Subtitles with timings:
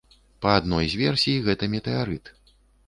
[0.45, 2.37] Па адной з версій, гэта метэарыт.